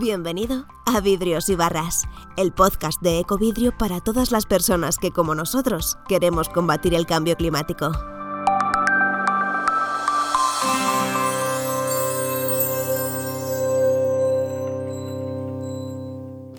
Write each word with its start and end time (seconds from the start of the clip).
Bienvenido 0.00 0.64
a 0.86 1.02
Vidrios 1.02 1.50
y 1.50 1.56
Barras, 1.56 2.04
el 2.38 2.52
podcast 2.52 3.02
de 3.02 3.18
Ecovidrio 3.18 3.76
para 3.76 4.00
todas 4.00 4.32
las 4.32 4.46
personas 4.46 4.96
que, 4.96 5.10
como 5.10 5.34
nosotros, 5.34 5.98
queremos 6.08 6.48
combatir 6.48 6.94
el 6.94 7.04
cambio 7.04 7.36
climático. 7.36 7.92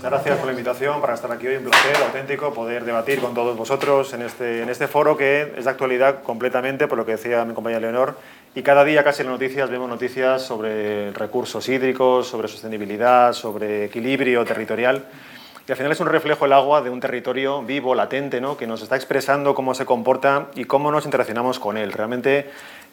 Gracias 0.04 0.38
por 0.38 0.46
la 0.46 0.52
invitación 0.52 1.02
para 1.02 1.16
estar 1.16 1.32
aquí 1.32 1.48
hoy. 1.48 1.56
Un 1.56 1.64
placer 1.64 1.96
auténtico 1.98 2.54
poder 2.54 2.86
debatir 2.86 3.22
con 3.22 3.34
todos 3.34 3.58
vosotros 3.58 4.14
en 4.14 4.22
este, 4.22 4.62
en 4.62 4.70
este 4.70 4.88
foro 4.88 5.18
que 5.18 5.54
es 5.58 5.66
de 5.66 5.72
actualidad 5.72 6.22
completamente, 6.22 6.88
por 6.88 7.00
lo 7.00 7.08
que 7.08 7.14
decía 7.14 7.44
mi 7.46 7.56
compañera 7.56 7.82
Leonor. 7.82 8.18
Y 8.54 8.64
cada 8.64 8.84
día 8.84 9.02
casi 9.02 9.22
en 9.22 9.30
las 9.30 9.40
noticias 9.40 9.70
vemos 9.70 9.88
noticias 9.88 10.42
sobre 10.42 11.14
recursos 11.14 11.70
hídricos, 11.70 12.28
sobre 12.28 12.50
sostenibilidad, 12.50 13.32
sobre 13.32 13.86
equilibrio 13.86 14.44
territorial. 14.44 15.06
Y 15.66 15.72
al 15.72 15.78
final 15.78 15.94
es 15.94 16.02
un 16.02 16.08
reflejo 16.08 16.46
el 16.46 16.52
agua 16.52 16.82
de 16.82 16.90
un 16.90 17.00
territorio 17.00 17.62
vivo, 17.62 17.96
latente, 17.96 18.42
¿no? 18.42 18.58
que 18.58 18.68
nos 18.68 18.82
está 18.82 18.98
expresando 18.98 19.56
cómo 19.56 19.74
se 19.74 19.86
comporta 19.86 20.48
y 20.54 20.66
cómo 20.66 20.92
nos 20.92 21.06
interaccionamos 21.06 21.60
con 21.60 21.78
él. 21.78 21.94
Realmente 21.94 22.50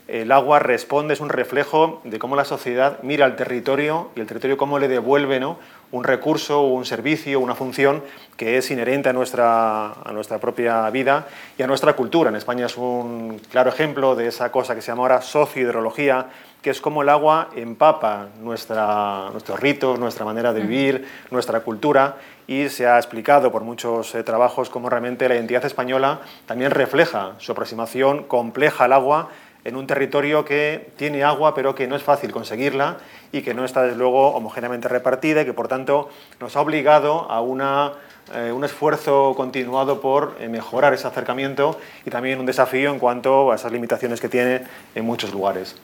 el 0.09 0.33
agua 0.33 0.59
responde, 0.59 1.12
es 1.12 1.21
un 1.21 1.29
reflejo 1.29 2.01
de 2.03 2.19
cómo 2.19 2.35
la 2.35 2.47
sociedad 2.47 2.98
mira 3.03 3.27
al 3.27 3.37
territorio 3.37 4.09
y 4.17 4.21
el 4.21 4.27
territorio 4.27 4.57
cómo 4.57 4.79
le 4.79 4.89
devuelve 4.89 5.39
¿no? 5.39 5.59
un 5.93 6.03
recurso, 6.03 6.62
un 6.62 6.87
servicio, 6.87 7.41
una 7.41 7.55
función 7.55 8.03
que 8.39 8.57
es 8.57 8.71
inherente 8.71 9.11
a 9.11 9.12
nuestra, 9.12 9.93
a 9.93 10.12
nuestra 10.12 10.39
propia 10.39 10.89
vida 10.89 11.29
y 11.59 11.62
a 11.62 11.67
nuestra 11.67 11.93
cultura. 11.93 12.31
En 12.31 12.37
España 12.37 12.67
es 12.67 12.79
un 12.79 13.39
claro 13.51 13.69
ejemplo 13.69 14.17
de 14.17 14.29
esa 14.29 14.51
cosa 14.51 14.75
que 14.75 14.81
se 14.81 14.89
llama 14.89 15.03
ahora 15.03 15.21
sociohidrología, 15.21 16.27
que 16.62 16.70
es 16.70 16.81
cómo 16.81 17.03
el 17.03 17.11
agua 17.11 17.51
empapa 17.55 18.29
nuestra, 18.41 19.29
nuestros 19.31 19.61
ritos, 19.61 19.98
nuestra 19.98 20.25
manera 20.25 20.55
de 20.55 20.62
vivir, 20.62 21.06
nuestra 21.31 21.61
cultura, 21.61 22.17
y 22.47 22.70
se 22.70 22.86
ha 22.86 22.97
explicado 22.97 23.53
por 23.53 23.62
muchos 23.62 24.14
eh, 24.14 24.23
trabajos 24.23 24.70
cómo 24.70 24.89
realmente 24.89 25.29
la 25.29 25.34
identidad 25.34 25.67
española 25.67 26.20
también 26.47 26.70
refleja 26.70 27.34
su 27.39 27.53
aproximación 27.53 28.25
compleja 28.25 28.84
al 28.84 28.95
agua 28.95 29.29
en 29.69 29.77
un 29.77 29.86
territorio 29.86 30.44
que 30.44 30.88
tiene 30.97 31.22
agua 31.22 31.55
pero 31.55 31.74
que 31.74 31.86
no 31.86 31.94
es 31.94 32.02
fácil 32.02 32.33
conseguirla 32.33 32.97
y 33.33 33.42
que 33.42 33.55
no 33.55 33.64
está 33.64 33.83
desde 33.83 33.97
luego 33.97 34.30
homogéneamente 34.30 34.88
repartida 34.88 35.42
y 35.42 35.44
que 35.44 35.52
por 35.52 35.69
tanto 35.69 36.08
nos 36.41 36.56
ha 36.56 36.61
obligado 36.61 37.30
a 37.30 37.42
una, 37.42 37.92
eh, 38.34 38.50
un 38.50 38.64
esfuerzo 38.64 39.34
continuado 39.36 40.00
por 40.00 40.36
eh, 40.41 40.48
mejorar 40.48 40.94
ese 40.94 41.06
acercamiento 41.06 41.78
y 42.06 42.11
también 42.11 42.41
un 42.41 42.46
desafío 42.46 42.91
en 42.91 42.98
cuanto 42.98 43.52
a 43.52 43.56
esas 43.56 43.70
limitaciones 43.70 44.20
que 44.20 44.30
tiene 44.30 44.62
en 44.94 45.05
muchos 45.05 45.33
lugares. 45.33 45.77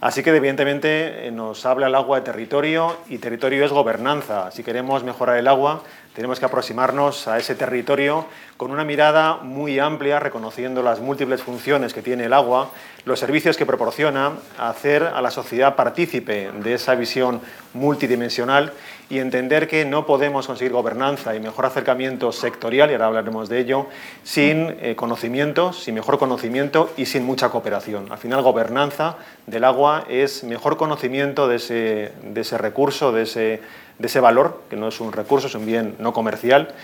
Así 0.00 0.22
que 0.22 0.30
evidentemente 0.30 1.26
eh, 1.26 1.30
nos 1.32 1.66
habla 1.66 1.88
el 1.88 1.94
agua 1.96 2.20
de 2.20 2.24
territorio 2.24 2.96
y 3.08 3.18
territorio 3.18 3.64
es 3.64 3.72
gobernanza. 3.72 4.52
Si 4.52 4.62
queremos 4.62 5.02
mejorar 5.02 5.36
el 5.36 5.48
agua 5.48 5.82
tenemos 6.14 6.38
que 6.38 6.44
aproximarnos 6.44 7.26
a 7.26 7.38
ese 7.38 7.54
territorio 7.54 8.26
con 8.58 8.70
una 8.70 8.84
mirada 8.84 9.38
muy 9.38 9.78
amplia, 9.78 10.20
reconociendo 10.20 10.82
las 10.82 11.00
múltiples 11.00 11.42
funciones 11.42 11.94
que 11.94 12.02
tiene 12.02 12.24
el 12.24 12.34
agua, 12.34 12.70
los 13.06 13.18
servicios 13.18 13.31
que 13.32 13.64
proporciona, 13.64 14.32
hacer 14.58 15.04
a 15.04 15.22
la 15.22 15.30
sociedad 15.30 15.74
partícipe 15.74 16.50
de 16.52 16.74
esa 16.74 16.94
visión 16.94 17.40
multidimensional 17.72 18.74
y 19.08 19.20
entender 19.20 19.68
que 19.68 19.86
no 19.86 20.04
podemos 20.04 20.46
conseguir 20.46 20.72
gobernanza 20.72 21.34
y 21.34 21.40
mejor 21.40 21.64
acercamiento 21.64 22.30
sectorial, 22.30 22.90
y 22.90 22.92
ahora 22.92 23.06
hablaremos 23.06 23.48
de 23.48 23.60
ello, 23.60 23.86
sin 24.22 24.76
eh, 24.80 24.94
conocimiento, 24.96 25.72
sin 25.72 25.94
mejor 25.94 26.18
conocimiento 26.18 26.92
y 26.98 27.06
sin 27.06 27.24
mucha 27.24 27.48
cooperación. 27.48 28.12
Al 28.12 28.18
final, 28.18 28.42
gobernanza 28.42 29.16
del 29.46 29.64
agua 29.64 30.04
es 30.10 30.44
mejor 30.44 30.76
conocimiento 30.76 31.48
de 31.48 31.56
ese 31.56 32.58
recurso, 32.58 33.12
de 33.12 33.22
ese 33.22 33.60
de 34.02 34.08
ese 34.08 34.20
valor, 34.20 34.62
que 34.68 34.76
no 34.76 34.88
es 34.88 35.00
un 35.00 35.12
recurso, 35.12 35.46
es 35.46 35.54
un 35.54 35.64
bien 35.64 35.94
no 35.98 36.12
comercial, 36.12 36.74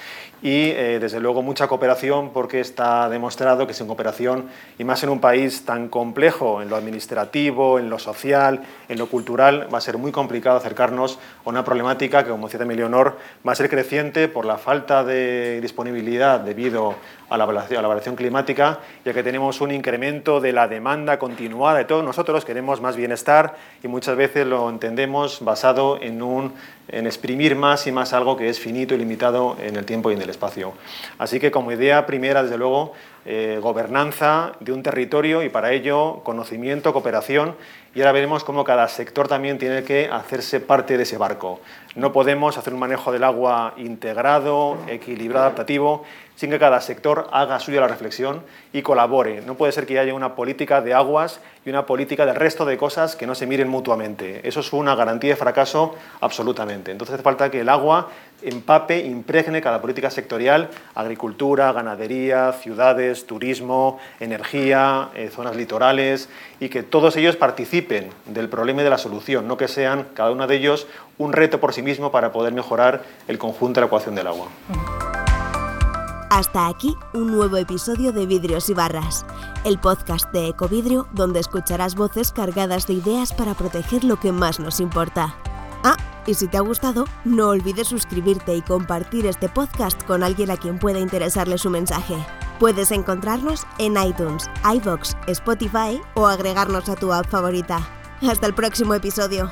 y 0.41 0.71
eh, 0.71 0.99
desde 1.01 1.19
luego 1.19 1.43
mucha 1.43 1.67
cooperación 1.67 2.31
porque 2.33 2.61
está 2.61 3.09
demostrado 3.09 3.67
que 3.67 3.75
sin 3.75 3.89
cooperación 3.89 4.45
y 4.79 4.85
más 4.85 5.03
en 5.03 5.09
un 5.09 5.21
país 5.21 5.65
tan 5.65 5.89
complejo 5.89 6.63
en 6.63 6.69
lo 6.69 6.77
administrativo, 6.77 7.81
en 7.81 7.91
lo 7.91 7.99
social, 7.99 8.63
en 8.89 8.99
lo 8.99 9.09
cultural, 9.09 9.67
va 9.73 9.79
a 9.79 9.81
ser 9.81 9.99
muy 9.99 10.13
complicado 10.13 10.57
acercarnos 10.57 11.19
a 11.45 11.49
una 11.49 11.65
problemática 11.65 12.23
que, 12.23 12.31
como 12.31 12.47
decía 12.47 12.61
también 12.61 12.79
Leonor, 12.79 13.17
va 13.47 13.53
a 13.53 13.57
ser 13.57 13.69
creciente 13.69 14.29
por 14.29 14.45
la 14.45 14.59
falta 14.59 15.03
de 15.03 15.61
disponibilidad 15.61 16.39
debido 16.39 16.95
a 17.31 17.37
la, 17.37 17.45
a 17.45 17.83
la 17.83 17.89
variación 17.89 18.15
climática, 18.15 18.79
ya 19.05 19.13
que 19.13 19.23
tenemos 19.25 19.61
un 19.61 19.73
incremento 19.73 20.41
de 20.41 20.53
la 20.53 20.69
demanda 20.69 21.19
continuada 21.19 21.79
de 21.79 21.85
todos 21.85 22.05
nosotros, 22.05 22.45
queremos 22.45 22.81
más 22.81 22.97
bienestar 22.97 23.57
y 23.83 23.89
muchas 23.89 24.17
veces 24.17 24.47
lo 24.47 24.71
entendemos 24.71 25.45
basado 25.45 26.01
en, 26.01 26.23
un, 26.23 26.55
en 26.89 27.08
exprimir 27.09 27.57
más 27.57 27.87
y 27.87 27.93
más 27.93 28.13
algo 28.13 28.37
que 28.37 28.49
es 28.49 28.61
finito 28.61 28.95
y 28.95 28.99
limitado 28.99 29.57
en 29.61 29.77
el 29.77 29.85
tiempo 29.85 30.11
y 30.11 30.15
en 30.15 30.23
el 30.23 30.31
espacio. 30.31 30.75
Así 31.19 31.41
que 31.41 31.51
como 31.51 31.73
idea 31.73 32.07
primera, 32.07 32.43
desde 32.43 32.57
luego, 32.57 32.93
eh, 33.25 33.59
gobernanza 33.63 34.53
de 34.61 34.73
un 34.73 34.83
territorio 34.83 35.43
y 35.43 35.49
para 35.49 35.73
ello 35.73 36.21
conocimiento, 36.25 36.93
cooperación 36.93 37.57
y 37.95 38.01
ahora 38.01 38.13
veremos 38.13 38.45
cómo 38.45 38.65
cada 38.65 38.87
sector 38.89 39.29
también 39.29 39.59
tiene 39.59 39.83
que 39.83 40.09
hacerse 40.09 40.61
parte 40.61 40.97
de 40.97 41.03
ese 41.03 41.19
barco. 41.19 41.61
No 41.97 42.13
podemos 42.13 42.57
hacer 42.57 42.73
un 42.73 42.79
manejo 42.79 43.11
del 43.11 43.25
agua 43.25 43.75
integrado, 43.77 44.79
equilibrado, 44.87 45.47
adaptativo, 45.47 46.05
sin 46.37 46.51
que 46.51 46.61
cada 46.61 46.81
sector 46.81 47.29
haga 47.33 47.59
suya 47.59 47.81
la 47.81 47.89
reflexión 47.89 48.45
y 48.73 48.83
colabore. 48.83 49.41
No 49.41 49.57
puede 49.57 49.73
ser 49.73 49.87
que 49.87 49.99
haya 49.99 50.15
una 50.15 50.37
política 50.37 50.81
de 50.81 50.95
aguas 50.95 51.41
y 51.65 51.71
una 51.71 51.87
política 51.87 52.27
del 52.27 52.37
resto 52.37 52.65
de 52.65 52.77
cosas 52.77 53.17
que 53.17 53.27
no 53.27 53.35
se 53.35 53.49
miren 53.49 53.69
mutuamente. 53.69 54.47
Eso 54.47 54.61
es 54.61 54.73
una 54.73 54.95
garantía 54.95 55.31
de 55.31 55.37
fracaso 55.37 55.97
absolutamente. 56.21 56.93
Entonces 56.93 57.15
hace 57.15 57.25
falta 57.25 57.51
que 57.51 57.63
el 57.63 57.69
agua 57.69 58.11
empape, 58.43 59.07
impregne 59.07 59.61
cada 59.61 59.81
política 59.81 60.11
sectorial, 60.11 60.71
agricultura, 60.95 61.73
ganadería, 61.73 62.53
ciudades, 62.53 63.27
turismo, 63.27 63.99
energía, 64.21 65.11
eh, 65.15 65.31
zonas 65.35 65.57
litorales, 65.57 66.29
y 66.61 66.69
que 66.69 66.83
todos 66.83 67.17
ellos 67.17 67.37
participen 67.37 68.11
del 68.27 68.49
problema 68.49 68.81
y 68.83 68.85
de 68.85 68.91
la 68.91 68.99
solución, 68.99 69.49
no 69.49 69.57
que 69.57 69.69
sean 69.69 70.07
cada 70.15 70.31
uno 70.31 70.47
de 70.47 70.57
ellos 70.57 70.87
un 71.19 71.33
reto 71.33 71.61
por 71.61 71.73
sí 71.73 71.83
mismo 71.83 72.11
para 72.11 72.33
poder 72.33 72.53
mejorar 72.53 73.03
el 73.27 73.39
conjunto 73.39 73.81
de 73.81 73.83
la 73.83 73.87
ecuación 73.87 74.15
del 74.15 74.27
agua. 74.27 74.49
Hasta 76.31 76.69
aquí 76.69 76.95
un 77.15 77.33
nuevo 77.33 77.57
episodio 77.57 78.13
de 78.13 78.27
Vidrios 78.27 78.69
y 78.69 78.75
Barras, 78.75 79.25
el 79.65 79.79
podcast 79.79 80.31
de 80.31 80.49
Ecovidrio 80.49 81.09
donde 81.13 81.41
escucharás 81.41 81.95
voces 81.95 82.33
cargadas 82.33 82.87
de 82.87 82.95
ideas 82.95 83.33
para 83.33 83.55
proteger 83.55 84.05
lo 84.05 84.21
que 84.21 84.31
más 84.31 84.61
nos 84.61 84.79
importa. 84.79 85.35
Y 86.29 86.35
si 86.35 86.47
te 86.47 86.59
ha 86.59 86.61
gustado, 86.61 87.07
no 87.25 87.49
olvides 87.49 87.89
suscribirte 87.89 88.55
y 88.55 88.61
compartir 88.61 89.25
este 89.25 89.49
podcast 89.49 90.03
con 90.05 90.23
alguien 90.23 90.51
a 90.51 90.59
quien 90.59 90.79
pueda 90.79 90.99
interesarle 90.99 91.57
su 91.57 91.71
mensaje. 91.71 92.17
Puedes 92.61 92.91
encontrarnos 92.91 93.67
en 93.79 93.95
iTunes, 93.97 94.51
iVoox, 94.63 95.15
Spotify 95.27 95.99
o 96.15 96.27
agregarnos 96.27 96.87
a 96.91 96.97
tu 96.97 97.15
app 97.15 97.27
favorita. 97.31 97.81
Hasta 98.21 98.47
el 98.47 98.53
próximo 98.53 98.93
episodio. 98.93 99.49